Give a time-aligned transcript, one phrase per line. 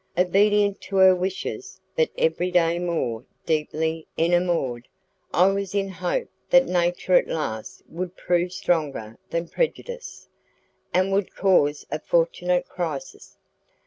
[0.17, 4.87] Obedient to her wishes, but every day more deeply enamoured,
[5.31, 10.27] I was in hope that nature at last would prove stronger than prejudice,
[10.91, 13.37] and would cause a fortunate crisis.